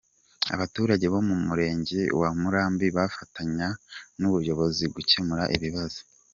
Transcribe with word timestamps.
Abaturage 0.55 1.05
bo 1.13 1.19
mu 1.27 1.35
murenge 1.45 1.99
wa 2.19 2.29
Murambi 2.41 2.87
bafatanya 2.97 3.67
n’ubuyobozi 4.19 4.83
gukemura 4.95 5.43
ibibazo. 5.57 6.01